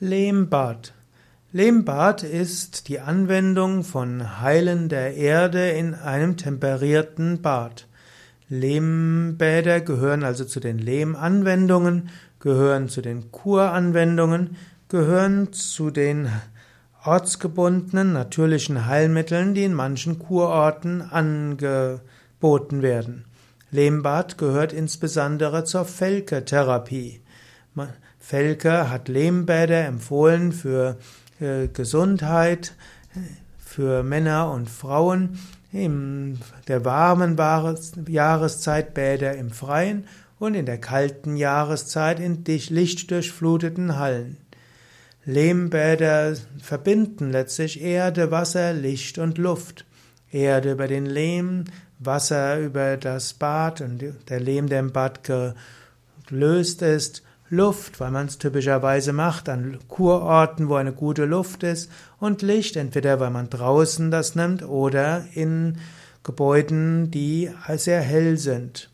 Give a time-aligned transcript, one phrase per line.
[0.00, 0.92] Lehmbad.
[1.52, 7.86] Lehmbad ist die Anwendung von heilender Erde in einem temperierten Bad.
[8.48, 12.10] Lehmbäder gehören also zu den Lehmanwendungen,
[12.40, 14.56] gehören zu den Kuranwendungen,
[14.88, 16.28] gehören zu den
[17.04, 23.26] ortsgebundenen natürlichen Heilmitteln, die in manchen Kurorten angeboten werden.
[23.70, 27.20] Lehmbad gehört insbesondere zur Felke-Therapie.
[28.26, 30.96] Felke hat Lehmbäder empfohlen für
[31.40, 32.72] äh, Gesundheit,
[33.58, 35.38] für Männer und Frauen
[35.72, 37.36] in der warmen
[38.08, 40.06] Jahreszeit Bäder im Freien
[40.38, 44.38] und in der kalten Jahreszeit in lichtdurchfluteten Hallen.
[45.26, 49.84] Lehmbäder verbinden letztlich Erde, Wasser, Licht und Luft.
[50.32, 51.64] Erde über den Lehm,
[51.98, 55.20] Wasser über das Bad und der Lehm, der im Bad
[56.26, 61.90] gelöst ist, Luft, weil man es typischerweise macht an Kurorten, wo eine gute Luft ist,
[62.18, 65.78] und Licht, entweder weil man draußen das nimmt oder in
[66.22, 68.90] Gebäuden, die sehr hell sind.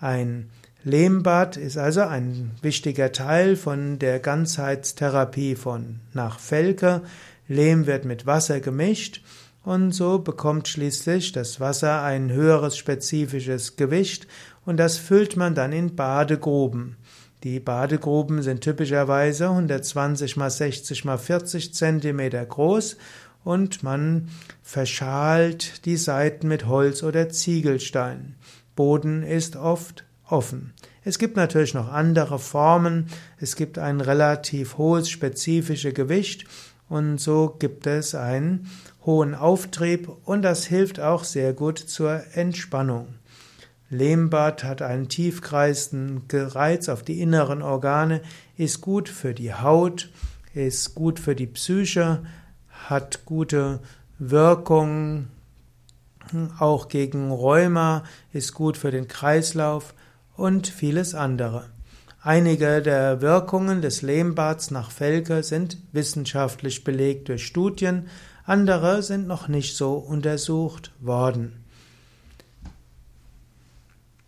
[0.00, 0.50] Ein
[0.84, 7.02] Lehmbad ist also ein wichtiger Teil von der Ganzheitstherapie von nach Felke.
[7.46, 9.22] Lehm wird mit Wasser gemischt
[9.62, 14.26] und so bekommt schließlich das Wasser ein höheres spezifisches Gewicht
[14.64, 16.96] und das füllt man dann in Badegruben.
[17.44, 22.96] Die Badegruben sind typischerweise 120 mal 60 mal 40 Zentimeter groß
[23.42, 24.28] und man
[24.62, 28.36] verschalt die Seiten mit Holz oder Ziegelstein.
[28.76, 30.72] Boden ist oft offen.
[31.02, 33.08] Es gibt natürlich noch andere Formen.
[33.38, 36.44] Es gibt ein relativ hohes spezifisches Gewicht
[36.88, 38.68] und so gibt es einen
[39.04, 43.14] hohen Auftrieb und das hilft auch sehr gut zur Entspannung.
[43.92, 48.22] Lehmbad hat einen tiefkreisenden Gereiz auf die inneren Organe,
[48.56, 50.08] ist gut für die Haut,
[50.54, 52.22] ist gut für die Psyche,
[52.70, 53.80] hat gute
[54.18, 55.28] Wirkung
[56.58, 59.92] auch gegen Rheuma, ist gut für den Kreislauf
[60.36, 61.66] und vieles andere.
[62.22, 68.08] Einige der Wirkungen des Lehmbads nach Felke sind wissenschaftlich belegt durch Studien,
[68.44, 71.62] andere sind noch nicht so untersucht worden.